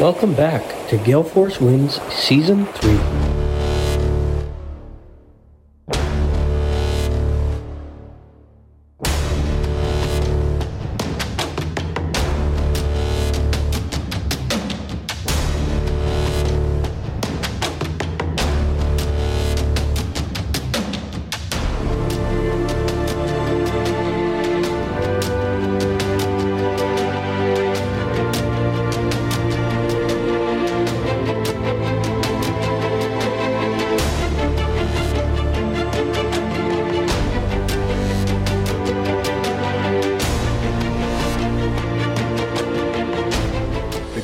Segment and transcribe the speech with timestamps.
[0.00, 3.33] Welcome back to Gale Force Wins Season 3.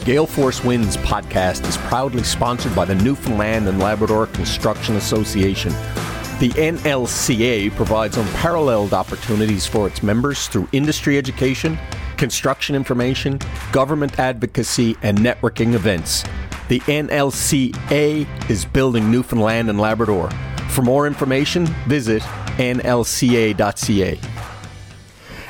[0.04, 5.70] Gale Force Wins podcast is proudly sponsored by the Newfoundland and Labrador Construction Association.
[6.40, 11.78] The NLCA provides unparalleled opportunities for its members through industry education,
[12.16, 13.40] construction information,
[13.72, 16.24] government advocacy, and networking events.
[16.68, 20.30] The NLCA is building Newfoundland and Labrador.
[20.70, 22.22] For more information, visit
[22.56, 24.18] nlca.ca.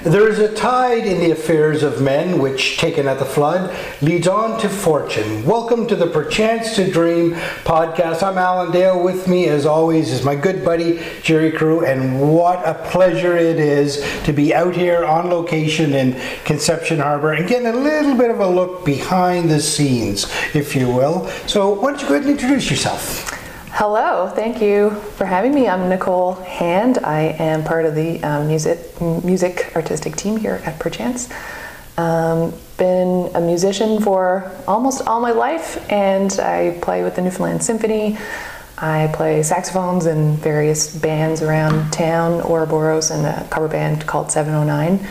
[0.05, 4.27] There is a tide in the affairs of men which, taken at the flood, leads
[4.27, 5.45] on to fortune.
[5.45, 7.33] Welcome to the Perchance to Dream
[7.65, 8.23] podcast.
[8.23, 8.99] I'm Allan Dale.
[9.03, 13.61] With me, as always, is my good buddy Gerry Carew, and what a pleasure it
[13.61, 18.31] is to be out here on location in Conception Harbor and getting a little bit
[18.31, 21.27] of a look behind the scenes, if you will.
[21.47, 23.30] So, why don't you go ahead and introduce yourself?
[23.73, 25.69] Hello, thank you for having me.
[25.69, 26.99] I'm Nicole Hand.
[26.99, 31.33] I am part of the um, music music artistic team here at Perchance.
[31.97, 37.63] Um, been a musician for almost all my life, and I play with the Newfoundland
[37.63, 38.19] Symphony.
[38.77, 45.07] I play saxophones in various bands around town, Ouroboros, and a cover band called 709.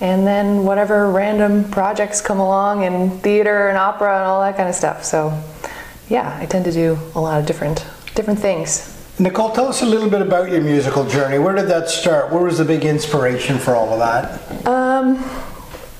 [0.00, 4.68] And then whatever random projects come along in theater and opera and all that kind
[4.68, 5.04] of stuff.
[5.04, 5.40] So,
[6.08, 7.86] yeah, I tend to do a lot of different
[8.20, 8.96] different things.
[9.18, 11.38] Nicole, tell us a little bit about your musical journey.
[11.38, 12.30] Where did that start?
[12.30, 14.66] Where was the big inspiration for all of that?
[14.66, 15.16] Um,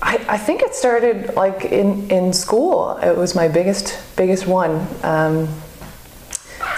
[0.02, 2.98] I, I think it started like in, in school.
[3.02, 4.86] It was my biggest biggest one.
[5.02, 5.48] Um,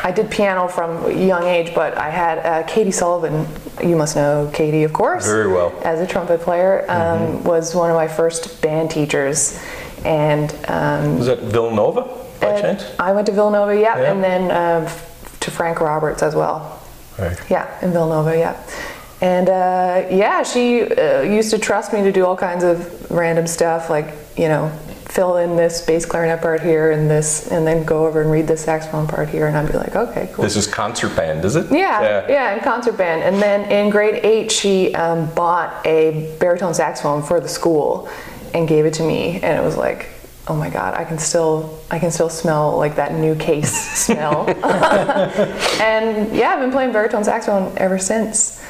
[0.04, 3.46] I did piano from a young age, but I had uh, Katie Sullivan.
[3.82, 5.26] You must know Katie, of course.
[5.26, 5.72] Very well.
[5.84, 7.44] As a trumpet player, um, mm-hmm.
[7.44, 9.60] was one of my first band teachers,
[10.04, 12.02] and um, was that Villanova
[12.40, 12.84] by chance?
[12.98, 14.12] I went to Villanova, yeah, yeah.
[14.12, 14.50] and then.
[14.50, 14.90] Uh,
[15.42, 16.80] to Frank Roberts as well.
[17.18, 17.38] Right.
[17.50, 18.60] Yeah, in Villanova, yeah.
[19.20, 23.46] And uh, yeah, she uh, used to trust me to do all kinds of random
[23.46, 24.70] stuff, like, you know,
[25.06, 28.46] fill in this bass clarinet part here and this, and then go over and read
[28.46, 30.42] this saxophone part here, and I'd be like, okay, cool.
[30.42, 31.70] This is concert band, is it?
[31.70, 33.22] Yeah, yeah, yeah in concert band.
[33.22, 38.08] And then in grade eight, she um, bought a baritone saxophone for the school
[38.54, 40.08] and gave it to me, and it was like,
[40.48, 43.72] oh my god i can still i can still smell like that new case
[44.06, 44.48] smell.
[45.80, 48.64] And yeah i've been playing baritone saxophone ever since.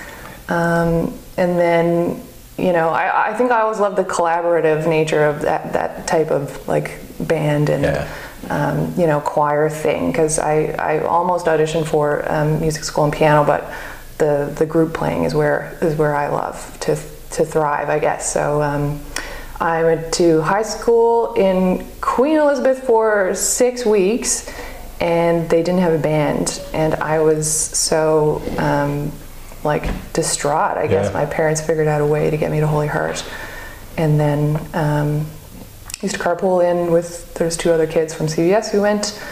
[0.48, 2.22] Um, and then
[2.58, 6.30] you know I, I, think i always loved the collaborative nature of that, that type
[6.30, 8.08] of like band and yeah.
[8.50, 13.12] um, you know choir thing because I, I almost auditioned for um, music school and
[13.12, 13.72] piano but
[14.18, 18.30] the, the group playing is where is where i love to, to thrive i guess.
[18.30, 19.00] So um,
[19.62, 24.52] I went to high school in Queen Elizabeth for six weeks,
[25.00, 29.12] and they didn't have a band, and I was so um,
[29.62, 29.84] like
[30.14, 30.78] distraught.
[30.78, 31.12] I guess yeah.
[31.12, 33.24] my parents figured out a way to get me to Holy Heart,
[33.96, 35.26] and then um,
[36.02, 39.22] used to carpool in with there's two other kids from CBS who went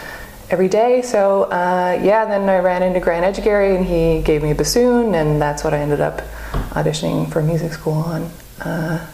[0.48, 1.02] every day.
[1.02, 5.16] So uh, yeah, then I ran into Grant Etchegary, and he gave me a bassoon,
[5.16, 6.22] and that's what I ended up
[6.70, 8.30] auditioning for music school on.
[8.60, 9.04] Uh,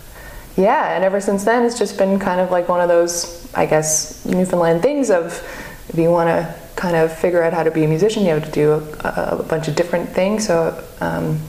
[0.56, 3.66] yeah, and ever since then, it's just been kind of like one of those, I
[3.66, 5.42] guess, Newfoundland things of
[5.88, 8.44] if you want to kind of figure out how to be a musician, you have
[8.44, 10.46] to do a, a bunch of different things.
[10.46, 11.40] So um,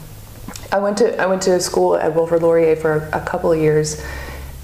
[0.72, 4.04] I went to I went to school at Wilfrid Laurier for a, couple of years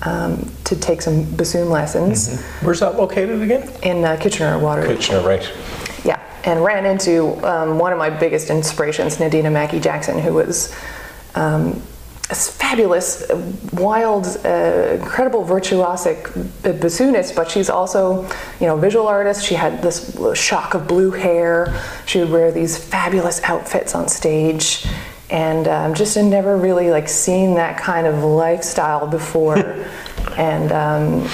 [0.02, 2.28] um, to take some bassoon lessons.
[2.28, 2.66] Mm-hmm.
[2.66, 3.70] Where's that located again?
[3.82, 4.96] In uh, Kitchener, Waterloo.
[4.96, 5.50] Kitchener, right?
[6.04, 10.74] Yeah, and ran into um, one of my biggest inspirations, Nadina Mackie Jackson, who was
[11.34, 11.93] um, a
[12.34, 13.30] fabulous,
[13.72, 16.24] wild, uh, incredible virtuosic
[16.62, 18.22] bassoonist, but she's also,
[18.60, 19.44] you know, visual artist.
[19.44, 21.80] She had this shock of blue hair.
[22.06, 24.86] She would wear these fabulous outfits on stage,
[25.30, 29.58] and um, just had never really like seen that kind of lifestyle before.
[30.36, 31.28] and um,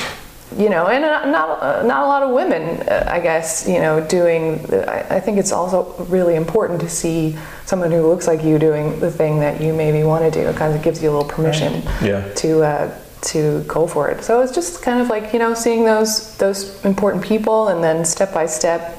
[0.56, 4.04] you know, and not uh, not a lot of women, uh, I guess, you know,
[4.06, 4.64] doing.
[4.72, 8.98] I, I, think it's also really important to see someone who looks like you doing
[8.98, 10.48] the thing that you maybe want to do.
[10.48, 12.28] It kind of gives you a little permission yeah.
[12.34, 14.24] to uh, to go for it.
[14.24, 18.04] So it's just kind of like you know seeing those those important people, and then
[18.04, 18.98] step by step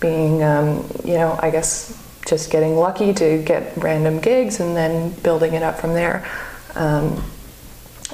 [0.00, 5.10] being um, you know I guess just getting lucky to get random gigs, and then
[5.22, 6.26] building it up from there.
[6.74, 7.22] Um,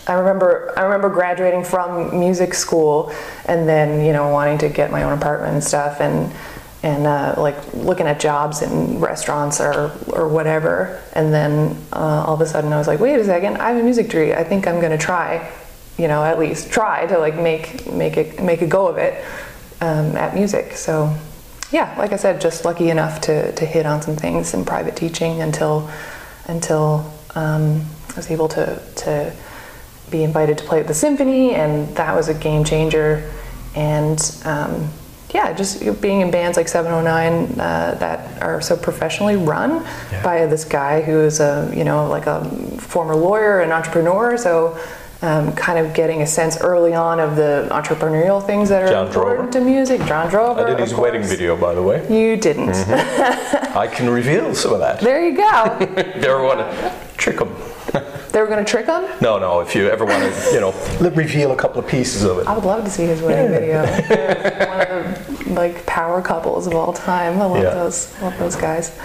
[0.06, 3.12] I remember I remember graduating from music school
[3.46, 6.32] and then you know wanting to get my own apartment and stuff and
[6.82, 11.00] and uh, like looking at jobs in restaurants or or whatever.
[11.12, 13.80] And then uh, all of a sudden I was like wait a second I have
[13.80, 14.32] a music degree.
[14.32, 15.50] I think I'm gonna try
[15.98, 19.24] you know at least try to like make make it make a go of it
[19.80, 20.72] um, at music.
[20.72, 21.14] So
[21.70, 24.96] yeah like I said just lucky enough to to hit on some things in private
[24.96, 25.88] teaching until
[26.46, 29.32] until um, I was able to to
[30.12, 33.28] be invited to play at the symphony, and that was a game changer.
[33.74, 34.88] And um,
[35.34, 39.82] yeah, just being in bands like 709 uh, that are so professionally run
[40.12, 40.22] Yeah.
[40.22, 42.44] by this guy who is a you know like a
[42.78, 44.36] former lawyer and entrepreneur.
[44.36, 44.78] So.
[45.24, 49.06] Um, kind of getting a sense early on of the entrepreneurial things that are John
[49.06, 49.64] important Drover.
[49.66, 50.00] to music.
[50.04, 50.64] John Drover.
[50.66, 52.02] I did his wedding video, by the way.
[52.10, 52.70] You didn't.
[52.70, 54.98] I can reveal some of that.
[55.08, 55.76] there you go.
[55.80, 57.54] If want to trick them.
[58.32, 59.04] They were going to trick him.
[59.20, 62.24] No, no, if you ever want to, you know, li- reveal a couple of pieces
[62.24, 62.46] of it.
[62.46, 63.82] I would love to see his wedding video.
[64.68, 67.40] One of the like power couples of all time.
[67.40, 67.70] I love Yeah.
[67.74, 68.12] those.
[68.22, 68.98] Love those guys.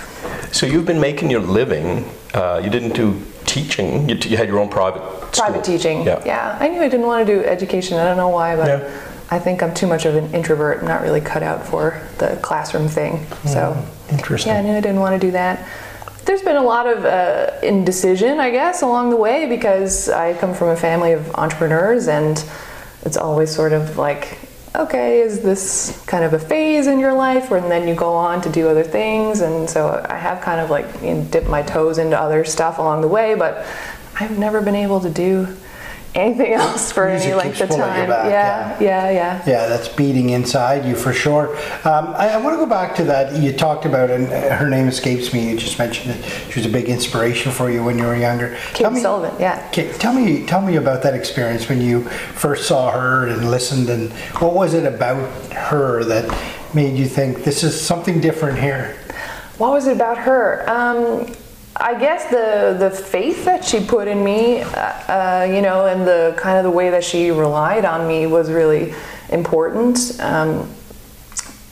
[0.51, 2.09] So you've been making your living.
[2.33, 4.07] Uh, you didn't do teaching.
[4.09, 5.01] You, t- you had your own private
[5.33, 5.77] Private school.
[5.77, 6.03] teaching.
[6.03, 6.21] Yeah.
[6.25, 6.57] yeah.
[6.59, 7.97] I knew I didn't want to do education.
[7.97, 9.01] I don't know why, but Yeah.
[9.29, 10.79] I think I'm too much of an introvert.
[10.79, 13.25] I'm not really cut out for the classroom thing.
[13.45, 13.75] So
[14.09, 14.53] Interesting.
[14.53, 15.67] yeah, I knew I didn't want to do that.
[16.27, 20.53] There's been a lot of uh, indecision, I guess, along the way because I come
[20.53, 22.43] from a family of entrepreneurs, and
[23.03, 24.37] it's always sort of like,
[24.75, 28.41] okay, is this kind of a phase in your life, and then you go on
[28.41, 31.61] to do other things, and so I have kind of like you know, dipped my
[31.61, 33.65] toes into other stuff along the way, but
[34.19, 35.55] I've never been able to do
[36.17, 38.09] anything else for Music any length of time.
[38.09, 39.43] back, yeah, yeah, yeah.
[39.45, 41.55] Yeah, that's beating inside you for sure.
[41.87, 44.87] Um, I, I want to go back to that you talked about, and her name
[44.87, 45.49] escapes me.
[45.49, 46.25] You just mentioned it.
[46.51, 48.57] She was a big inspiration for you when you were younger.
[48.73, 49.65] Kate Sullivan, yeah.
[49.69, 53.89] Okay, tell me, tell me about that experience when you first saw her and listened,
[53.89, 54.11] and
[54.41, 56.27] what was it about her that
[56.73, 58.97] made you think this is something different here?
[59.57, 60.69] What was it about her?
[60.69, 61.33] Um,
[61.79, 66.07] I guess the the faith that she put in me, uh, uh, you know, and
[66.07, 68.93] the kind of the way that she relied on me was really
[69.29, 70.19] important.
[70.19, 70.69] Um,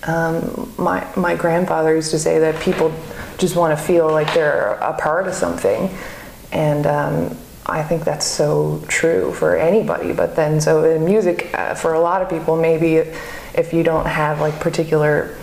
[0.04, 2.94] um, my my grandfather used to say that people
[3.38, 5.90] just want to feel like they're a part of something,
[6.52, 10.14] and um, I think that's so true for anybody.
[10.14, 12.98] But then, so in music, uh, for a lot of people, maybe
[13.56, 15.36] if you don't have like particular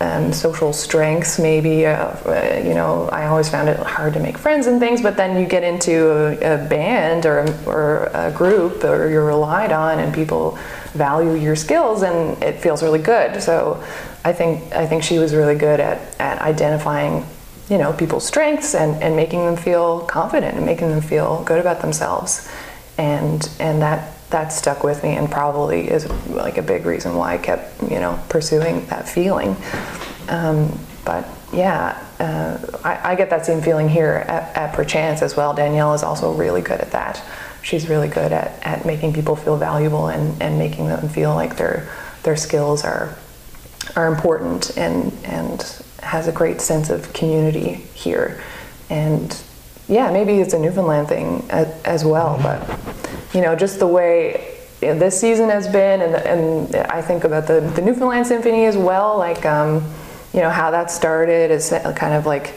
[0.00, 4.36] um, social strengths, maybe uh, uh, you know, I always found it hard to make
[4.36, 5.00] friends and things.
[5.00, 9.24] But then you get into a, a band or a, or a group, or you're
[9.24, 10.58] relied on, and people
[10.92, 13.42] value your skills, and it feels really good.
[13.42, 13.82] So
[14.24, 17.24] I think I think she was really good at at identifying
[17.68, 21.58] you know people's strengths and, and making them feel confident and making them feel good
[21.58, 22.48] about themselves
[22.98, 27.34] and and that that stuck with me and probably is like a big reason why
[27.34, 29.56] I kept you know pursuing that feeling.
[30.28, 35.36] Um, but yeah uh, I, I get that same feeling here at, at Perchance as
[35.36, 35.54] well.
[35.54, 37.22] Danielle is also really good at that.
[37.62, 41.56] She's really good at, at making people feel valuable and, and making them feel like
[41.56, 41.88] their
[42.22, 43.16] their skills are
[43.94, 48.42] are important and and has a great sense of community here.
[48.88, 49.36] And
[49.88, 52.60] yeah maybe it's a newfoundland thing as, as well but
[53.36, 57.60] you know just the way this season has been and, and i think about the,
[57.76, 59.84] the newfoundland symphony as well like um,
[60.32, 62.54] you know how that started is kind of like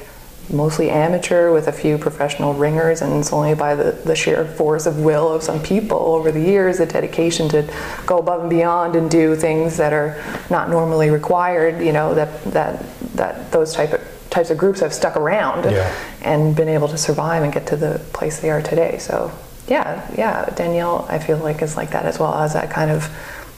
[0.52, 4.86] mostly amateur with a few professional ringers and it's only by the, the sheer force
[4.88, 7.62] of will of some people over the years the dedication to
[8.08, 12.44] go above and beyond and do things that are not normally required you know that
[12.46, 12.84] that
[13.16, 15.92] that those type of types of groups have stuck around Yeah.
[16.22, 19.32] and been able to survive and get to the place they are today so
[19.70, 23.10] yeah yeah danielle i feel like is like that as well as that kind of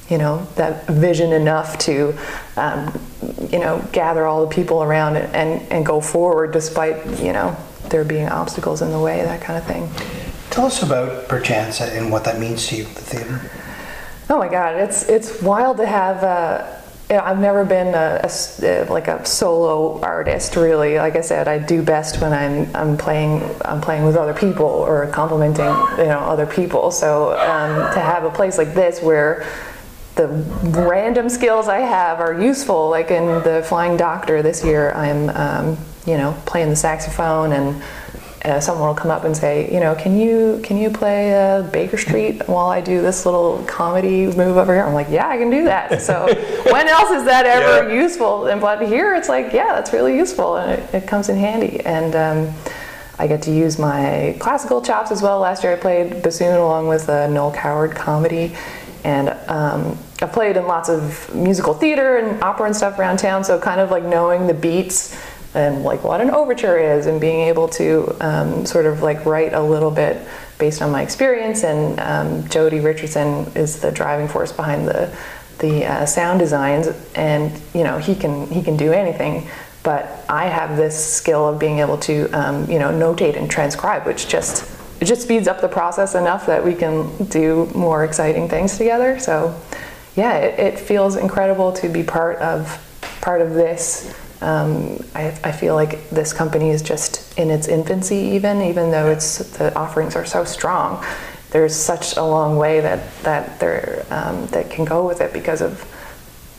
[0.09, 2.13] you know that vision enough to
[2.57, 2.91] um,
[3.49, 7.55] you know gather all the people around and, and, and go forward despite you know
[7.89, 9.89] there being obstacles in the way that kind of thing
[10.49, 13.49] Tell us about Perchance and what that means to you, the theater.
[14.29, 16.80] oh my god it's it's wild to have uh,
[17.19, 20.97] I've never been a, a uh, like a solo artist really.
[20.97, 24.65] Like I said, I do best when I'm I'm playing I'm playing with other people
[24.65, 25.65] or complimenting
[25.97, 26.91] you know other people.
[26.91, 29.45] So um, to have a place like this where
[30.15, 30.27] the
[30.87, 32.89] random skills I have are useful.
[32.89, 37.81] Like in the Flying Doctor this year, I'm um, you know playing the saxophone and
[38.43, 41.61] uh, someone will come up and say, you know, can you can you play uh,
[41.63, 44.83] Baker Street while I do this little comedy move over here?
[44.83, 46.01] I'm like, yeah, I can do that.
[46.01, 46.25] So
[46.71, 48.01] when else is that ever Yeah.
[48.01, 48.47] useful?
[48.47, 51.79] And but here it's like, yeah, that's really useful, and it, it comes in handy.
[51.81, 52.53] And um,
[53.19, 55.39] I get to use my classical chops as well.
[55.39, 58.55] Last year I played bassoon along with uh, Noel Coward comedy,
[59.03, 63.43] and um, I played in lots of musical theater and opera and stuff around town.
[63.43, 65.15] So kind of like knowing the beats
[65.53, 69.53] and like what an overture is, and being able to um, sort of like write
[69.53, 70.25] a little bit
[70.57, 71.63] based on my experience.
[71.63, 75.15] And um, Jody Richardson is the driving force behind the
[75.59, 79.47] the uh, sound designs, and you know he can he can do anything.
[79.83, 84.05] But I have this skill of being able to um, you know notate and transcribe,
[84.05, 84.69] which just
[85.01, 89.19] it just speeds up the process enough that we can do more exciting things together.
[89.19, 89.59] So
[90.15, 92.87] yeah, it, it feels incredible to be part of
[93.21, 94.13] part of this.
[94.41, 99.09] Um, I, I feel like this company is just in its infancy, even even though
[99.09, 101.03] it's the offerings are so strong.
[101.51, 105.61] There's such a long way that that there um, that can go with it because
[105.61, 105.85] of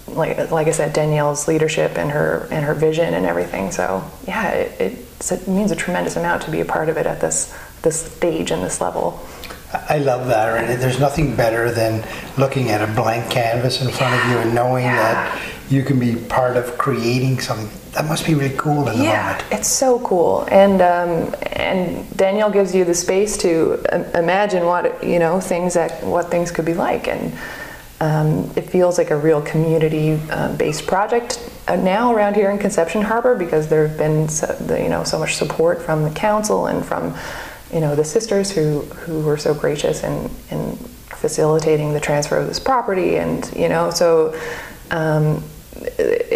[0.08, 3.72] like like I said, Danielle's leadership and her and her vision and everything.
[3.72, 7.20] So yeah, it, it, means a tremendous amount to be a part of it at
[7.20, 9.20] this this stage and this level.
[9.88, 14.30] I love that, there's nothing better than looking at a blank canvas in front of
[14.30, 14.96] you and knowing Yeah.
[14.96, 17.70] that you can be part of creating something.
[17.92, 19.44] That must be really cool in the yeah, moment.
[19.50, 25.02] it's so cool, and um, and Danielle gives you the space to um, imagine what
[25.02, 27.32] you know things that what things could be like, and
[28.00, 33.34] um, it feels like a real community-based project uh, now around here in Conception Harbor
[33.34, 37.14] because there have been so, you know so much support from the council and from
[37.72, 40.76] you know the sisters who who were so gracious in in
[41.08, 44.38] facilitating the transfer of this property, and you know so.
[44.90, 45.42] Um,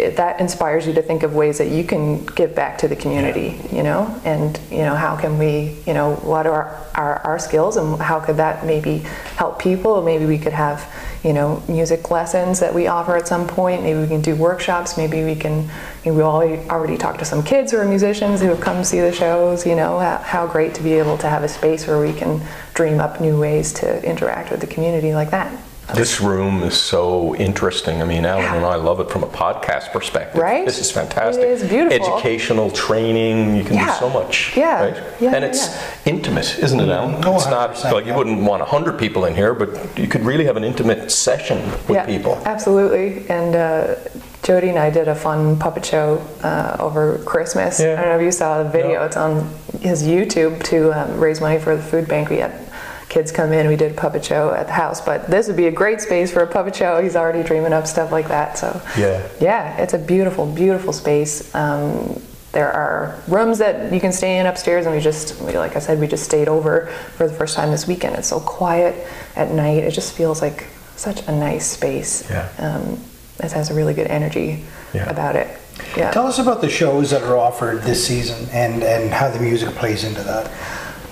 [0.07, 2.95] it, that inspires you to think of ways that you can give back to the
[2.95, 7.39] community, you know, and you know how can we, you know, what are our, our
[7.39, 8.99] skills and how could that maybe
[9.35, 10.01] help people?
[10.01, 10.91] Maybe we could have,
[11.23, 13.83] you know, music lessons that we offer at some point.
[13.83, 14.97] Maybe we can do workshops.
[14.97, 15.69] Maybe we can.
[16.03, 18.83] You know, we already already talked to some kids who are musicians who have come
[18.83, 19.65] see the shows.
[19.65, 22.41] You know, how, how great to be able to have a space where we can
[22.73, 25.51] dream up new ways to interact with the community like that.
[25.95, 28.01] This room is so interesting.
[28.01, 30.41] I mean, Allan and I love it from a podcast perspective.
[30.41, 30.65] Right?
[30.65, 31.45] This is fantastic.
[31.45, 32.17] It is beautiful.
[32.17, 33.55] Educational training.
[33.55, 33.93] You can Yeah.
[33.93, 34.53] do so much.
[34.57, 34.83] Yeah.
[34.83, 35.03] Right?
[35.21, 35.81] Yeah, and it's yeah.
[36.13, 37.23] intimate, isn't it, Allan?
[37.25, 40.45] Oh, it's not like you wouldn't want 100 people in here, but you could really
[40.45, 42.41] have an intimate session with yeah, people.
[42.45, 43.25] Absolutely.
[43.29, 43.95] And uh,
[44.43, 47.79] Jody and I did a fun puppet show uh, over Christmas.
[47.79, 47.93] Yeah.
[47.93, 48.99] I don't know if you saw the video.
[48.99, 49.05] No.
[49.05, 49.49] It's on
[49.81, 52.29] his YouTube to um, raise money for the food bank.
[52.29, 52.66] We had
[53.09, 53.67] kids come in.
[53.67, 54.99] We did a puppet show at the house.
[55.01, 57.01] But this would be a great space for a puppet show.
[57.01, 58.57] He's already dreaming up stuff like that.
[58.57, 59.21] So Yeah.
[59.39, 61.53] yeah, it's a beautiful, beautiful space.
[61.55, 62.21] Um,
[62.51, 65.79] there are rooms that you can stay in upstairs, and we just, we- like I
[65.79, 68.15] said, we just stayed over for the first time this weekend.
[68.15, 68.95] It's so quiet
[69.35, 69.83] at night.
[69.83, 72.27] It just feels like such a nice space.
[72.29, 72.47] Yeah.
[72.57, 72.99] Um,
[73.43, 75.09] it has a really good energy Yeah.
[75.09, 75.47] about it.
[75.95, 76.09] Yeah.
[76.11, 79.69] Tell us about the shows that are offered this season and, and how the music
[79.75, 80.49] plays into that.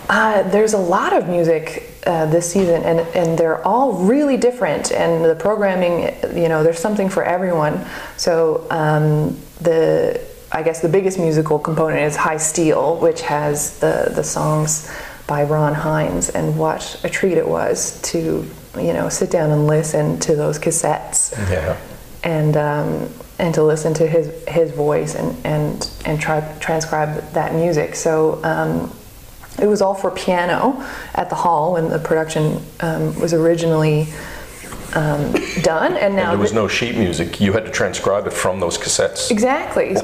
[0.10, 4.92] Uh, there's a lot of music uh, this season, and, and they're all really different.
[4.92, 7.84] And the programming, you know, there's something for everyone.
[8.18, 10.22] So um, the,
[10.52, 14.92] I guess the biggest musical component is High Steel, which has the the songs
[15.28, 18.46] by Ron Hynes, and what a treat it was to,
[18.78, 21.76] you know, sit down and listen to those cassettes Yeah.
[22.24, 23.10] and um,
[23.40, 27.96] and to listen to his his voice and and and try transcribe that music.
[27.96, 28.92] So um,
[29.62, 30.84] it was all for piano
[31.14, 34.08] at the hall when the production um, was originally
[34.96, 37.42] um, done, and now And there was no sheet music.
[37.42, 39.30] You had to transcribe it from those cassettes.
[39.30, 39.96] Exactly.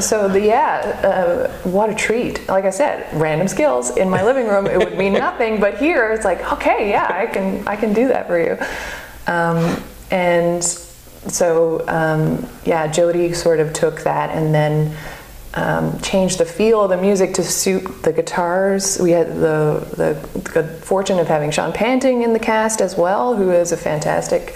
[0.00, 2.48] So the yeah, uh, what a treat!
[2.48, 4.66] Like I said, random skills in my living room.
[4.66, 8.08] It would mean nothing, but here it's like, okay, yeah, I can I can do
[8.08, 8.56] that for you.
[9.26, 14.96] Um, and so um, yeah, Jody sort of took that and then
[15.54, 18.98] um, changed the feel of the music to suit the guitars.
[19.00, 23.34] We had the the good fortune of having Sean Panting in the cast as well,
[23.34, 24.54] who is a fantastic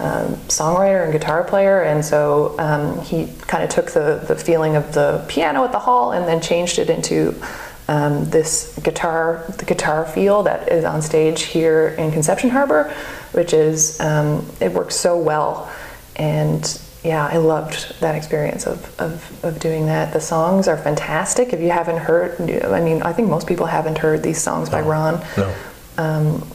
[0.00, 4.74] um, songwriter and guitar player, and so um, he kind of took the, the feeling
[4.74, 7.40] of the piano at the hall and then changed it into
[7.88, 12.92] um, this guitar, the guitar feel that is on stage here in Conception Harbor,
[13.32, 15.70] which is um, it works so well,
[16.16, 20.12] and yeah, I loved that experience of, of, of doing that.
[20.12, 21.52] The songs are fantastic.
[21.52, 24.80] If you haven't heard, I mean, I think most people haven't heard these songs by
[24.82, 25.54] Ron No.
[25.98, 26.46] um,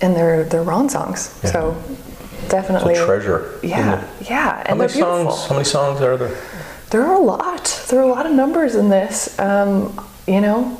[0.00, 1.38] and they're they're Ron songs.
[1.42, 1.50] Yeah.
[1.52, 1.82] So
[2.38, 3.58] It's definitely a treasure.
[3.62, 5.32] Yeah, yeah, How and many they're beautiful.
[5.32, 5.48] songs?
[5.48, 6.36] How many songs are there?
[6.90, 7.84] There are a lot.
[7.88, 9.38] There are a lot of numbers in this.
[9.38, 10.78] Um, you know,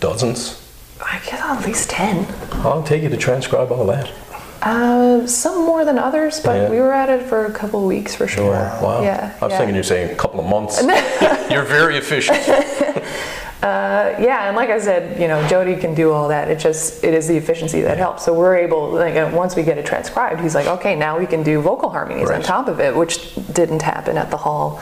[0.00, 0.58] Dozens.
[1.04, 2.26] I guess at least 10.
[2.64, 4.10] I'll take you to transcribe all that.
[4.62, 6.70] Uh, some more than others, but Yeah.
[6.70, 8.52] we were at it for a couple of weeks for sure.
[8.52, 9.02] Wow.
[9.02, 9.32] Yeah.
[9.40, 9.58] I was yeah.
[9.58, 10.80] thinking you're saying a couple of months.
[11.50, 12.38] you're very efficient.
[13.62, 16.50] Uh, yeah, and like I said, you know, Jody can do all that.
[16.50, 18.24] It just it is the efficiency that helps.
[18.24, 21.26] So we're able, like, uh, once we get it transcribed, he's like, okay, now we
[21.26, 24.80] can do vocal harmonies on top of it, which didn't happen at the hall,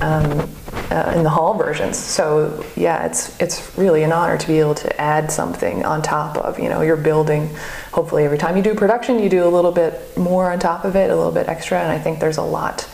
[0.00, 0.50] um,
[0.90, 1.96] uh, in the hall versions.
[1.96, 6.36] So yeah, it's it's really an honor to be able to add something on top
[6.38, 6.58] of.
[6.58, 7.50] You know, you're building.
[7.92, 10.96] Hopefully, every time you do production, you do a little bit more on top of
[10.96, 12.88] it, a little bit extra, and I think there's a lot.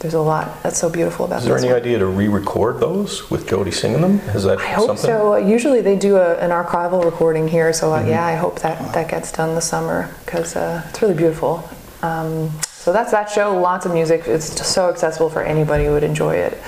[0.00, 1.76] There's a lot that's so beautiful about Is there any one.
[1.76, 4.18] idea to re-record those with Jody singing them?
[4.34, 5.04] Is that I hope something?
[5.06, 5.36] so.
[5.36, 8.08] Usually they do a, an archival recording here, so uh, Mm-hmm.
[8.08, 11.62] yeah, I hope that that gets done this summer because uh, it's really beautiful.
[12.02, 13.56] Um, so that's that show.
[13.60, 14.22] Lots of music.
[14.26, 16.58] It's just so accessible for anybody who would enjoy it.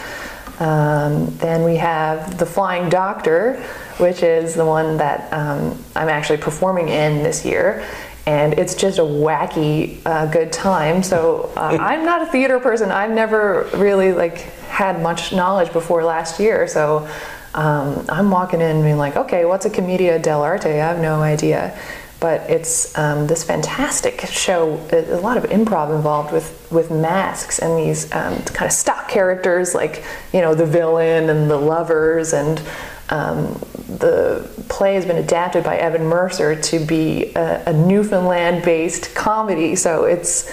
[0.58, 3.62] Um, then we have the Flying Doctor,
[3.98, 7.84] which is the one that um, I'm actually performing in this year.
[8.26, 11.02] And it's just a wacky, uh, good time.
[11.02, 12.90] So uh, I'm not a theater person.
[12.90, 16.66] I've never really like had much knowledge before last year.
[16.66, 17.08] So
[17.54, 20.66] um, I'm walking in and being like, okay, what's a commedia dell'arte?
[20.66, 21.78] I have no idea.
[22.20, 24.80] But it's um, this fantastic show.
[24.92, 29.74] A lot of improv involved with, with masks and these um, kind of stock characters,
[29.74, 32.62] like you know the villain and the lovers, and
[33.10, 33.60] um,
[33.98, 39.76] the play has been adapted by Evan Mercer to be a, a Newfoundland-based comedy.
[39.76, 40.50] So it's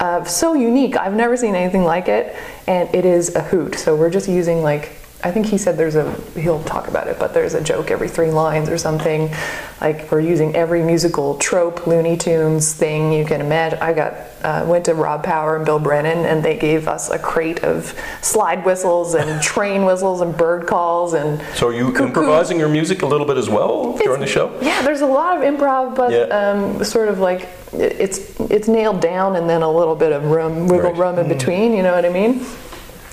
[0.00, 0.96] uh, so unique.
[0.96, 2.34] I've never seen anything like it,
[2.66, 3.74] and it is a hoot.
[3.74, 7.18] So we're just using like I think he said there's a he'll talk about it,
[7.18, 9.30] but there's a joke every three lines or something.
[9.80, 13.78] Like we're using every musical trope, Looney Tunes thing you can imagine.
[13.80, 17.18] I got uh, went to Rob Power and Bill Brennan, and they gave us a
[17.18, 21.40] crate of slide whistles and train whistles and bird calls and.
[21.54, 22.06] so are you cuckoo.
[22.06, 24.56] improvising your music a little bit as well during the show?
[24.62, 26.20] Yeah, there's a lot of improv, but Yeah.
[26.34, 27.42] um, sort of like
[27.74, 30.98] it- it's it's nailed down, and then a little bit of room, wiggle Right.
[30.98, 31.74] room in between.
[31.74, 32.40] You know what I mean?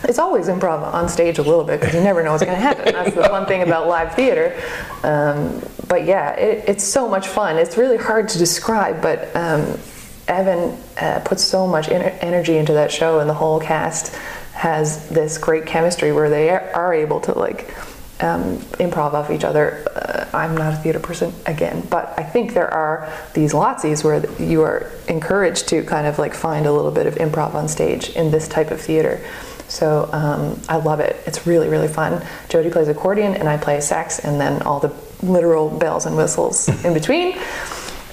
[0.04, 2.62] It's always improv on stage a little bit because you never know what's going to
[2.62, 2.94] happen.
[2.94, 4.56] That's the fun thing about live theater.
[5.04, 7.58] Um, but yeah, it, it's so much fun.
[7.58, 9.80] It's really hard to describe, but um,
[10.28, 14.16] Evan uh, puts so much ener- energy into that show, and the whole cast
[14.54, 17.74] has this great chemistry where they are able to like
[18.20, 19.86] um, improv off each other.
[19.96, 24.30] Uh, I'm not a theater person again, but I think there are these lazzis where
[24.42, 28.10] you are encouraged to kind of like find a little bit of improv on stage
[28.10, 29.24] in this type of theater.
[29.68, 31.22] So um, I love it.
[31.26, 32.26] It's really, really fun.
[32.50, 36.68] Jody plays accordion and I play sax, and then all the literal bells and whistles
[36.86, 37.38] in between.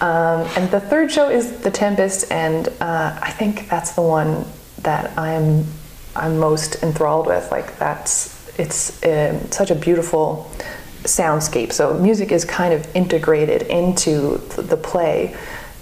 [0.01, 4.45] Um, and the third show is The Tempest, and uh, I think that's the one
[4.83, 5.65] that I'm
[6.17, 7.51] I'm most enthralled with.
[7.51, 10.51] Like that's it's um, such a beautiful
[11.03, 11.73] soundscape.
[11.73, 15.37] So music is kind of integrated into the play,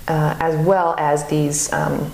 [0.08, 1.72] uh, as well as these.
[1.72, 2.12] Um,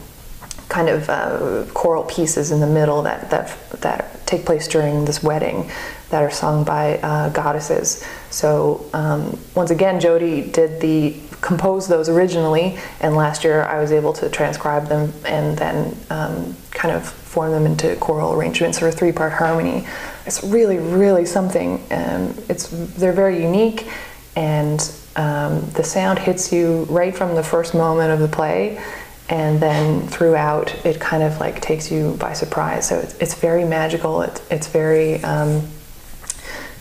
[0.68, 5.22] kind of uh, choral pieces in the middle that, that that take place during this
[5.22, 5.70] wedding
[6.10, 8.06] that are sung by uh, goddesses.
[8.30, 13.92] So um, once again, Jody did the compose those originally, and last year I was
[13.92, 18.88] able to transcribe them and then um, kind of form them into choral arrangements or
[18.88, 19.86] a three-part harmony.
[20.28, 21.82] It's really, really something.
[21.90, 23.88] Um, it's they're very unique,
[24.36, 24.78] and
[25.16, 28.78] um, the sound hits you right from the first moment of the play
[29.30, 32.88] and then throughout it kind of like takes you by surprise.
[32.88, 34.22] So it's, it's very magical.
[34.22, 35.66] It's, it's very um,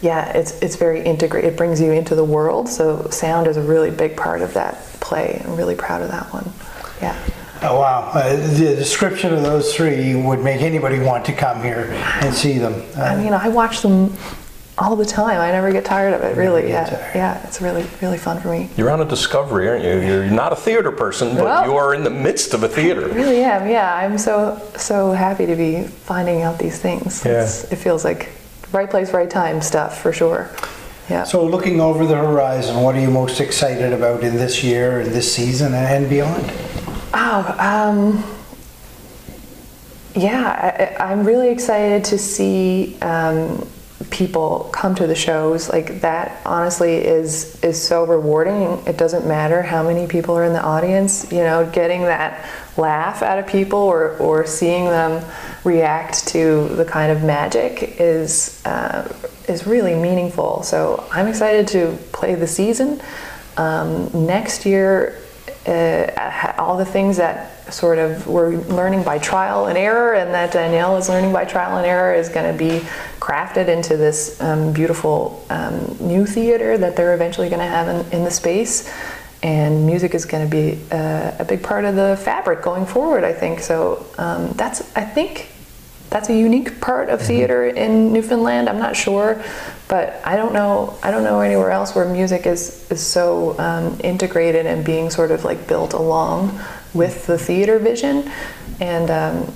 [0.01, 2.69] yeah it's, it's very integrated it brings you into the world.
[2.69, 5.41] So sound is a really big part of that play.
[5.43, 6.51] I'm really proud of that one.
[7.01, 7.17] Yeah
[7.63, 8.11] Oh, wow.
[8.13, 11.89] Uh, the description of those three would make anybody want to come here
[12.21, 12.73] and see them.
[12.95, 14.13] Uh, i mean i watch them
[14.77, 17.15] all the time i never get tired of it really yeah tired.
[17.15, 19.99] yeah it's really really fun for me You're on a discovery, aren't you?
[20.01, 23.07] You're not a theater person, but Well- you are in the midst of a theater.
[23.07, 27.31] really am yeah i'm so so happy to be finding out these things Yeah.
[27.31, 28.29] It's- it feels like
[28.71, 30.49] right place right time stuff for sure
[31.09, 34.99] yeah so, looking over the horizon, what are you most excited about in this year
[34.99, 36.51] and this season and beyond?
[37.19, 38.23] Oh, um,
[40.13, 43.67] yeah, I, I'm really excited to see um,
[44.11, 45.67] people come to the shows.
[45.67, 48.85] Like that, honestly, is is so rewarding.
[48.85, 51.31] It doesn't matter how many people are in the audience.
[51.31, 55.25] You know, getting that laugh out of people or or seeing them
[55.63, 59.11] react to the kind of magic is uh,
[59.47, 60.61] is really meaningful.
[60.61, 63.01] So I'm excited to play the season.
[63.57, 65.19] Um, next year,
[65.67, 70.51] uh, all the things that sort of we're learning by trial and error, and that
[70.53, 72.79] Danielle is learning by trial and error is going to be
[73.19, 78.19] crafted into this um, beautiful um, new theater that they're eventually going to have in,
[78.19, 78.91] in the space.
[79.43, 83.23] And music is going to be uh, a big part of the fabric going forward.
[83.23, 84.05] I think so.
[84.17, 85.49] Um, that's I think
[86.09, 88.69] that's a unique part of theater in Newfoundland.
[88.69, 89.43] I'm not sure,
[89.87, 90.97] but I don't know.
[91.03, 95.31] I don't know anywhere else where music is is so um, integrated and being sort
[95.31, 96.59] of like built along
[96.93, 98.31] with the theater vision,
[98.79, 99.53] and um,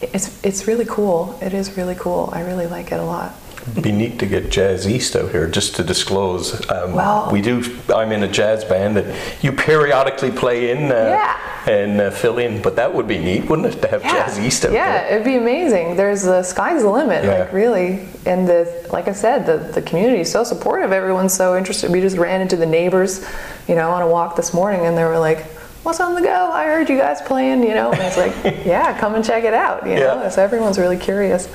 [0.00, 1.38] it's it's really cool.
[1.40, 2.30] It is really cool.
[2.32, 3.34] I really like it a lot.
[3.80, 6.52] Be neat to get Jazz East out here just to disclose.
[6.70, 7.62] Um, Well- we do.
[7.94, 9.06] I'm in a jazz band that
[9.42, 11.36] you periodically play in uh, Yeah.
[11.66, 14.66] and uh, fill in, but that would be neat, wouldn't it, to have Jazz East
[14.66, 15.12] out yeah, there?
[15.12, 15.96] it'd be amazing.
[15.96, 17.38] There's the sky's the limit, Yeah.
[17.38, 18.06] like really.
[18.26, 20.92] And the like I said, the the community is so supportive.
[20.92, 21.90] Everyone's so interested.
[21.90, 23.24] We just ran into the neighbors,
[23.66, 25.46] you know, on a walk this morning, and they were like.
[25.84, 26.50] What's on the go?
[26.50, 27.92] I heard you guys playing, you know.
[27.92, 28.32] And it's like,
[28.64, 30.22] yeah, come and check it out, you know.
[30.22, 30.28] Yeah.
[30.30, 31.46] So everyone's really curious.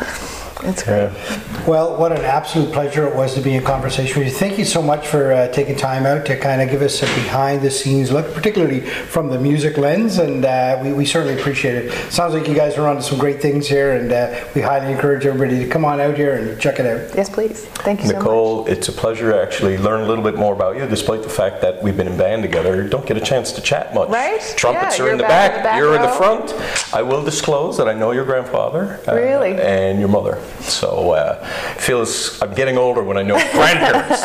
[0.64, 1.04] It's great.
[1.14, 1.66] Yeah.
[1.66, 4.34] Well, what an absolute pleasure it was to be in conversation with you.
[4.34, 7.06] Thank you so much for uh, taking time out to kind of give us a
[7.06, 11.76] behind the scenes look, particularly from the music lens, and uh, we, we certainly appreciate
[11.76, 12.12] it.
[12.12, 15.26] Sounds like you guys are onto some great things here, and uh, we highly encourage
[15.26, 17.16] everybody to come on out here and check it out.
[17.16, 17.66] Yes, please.
[17.66, 18.22] Thank you so much.
[18.24, 21.30] Nicole, it's a pleasure to actually learn a little bit more about you, despite the
[21.30, 22.84] fact that we've been in band together.
[22.88, 24.10] Don't get a chance to chat much.
[24.10, 24.42] Right?
[24.58, 26.94] Trumpets Yeah, are in the back back, in the back you're in the front.
[26.94, 29.00] I will disclose that I know your grandfather.
[29.08, 29.54] uh, Really?
[29.62, 30.42] And your mother.
[30.62, 31.46] So uh,
[31.78, 34.24] feels I'm getting older when I know grandparents.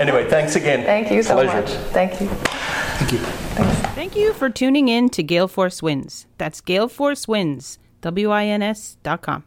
[0.00, 0.84] anyway, thanks again.
[0.84, 1.60] Thank you so pleasure.
[1.62, 1.70] much.
[1.92, 2.28] Thank you.
[2.28, 3.18] Thank you.
[3.94, 6.26] Thank you for tuning in to Gale Force Wins.
[6.38, 9.44] That's Gale Force Wins, W I N S dot com.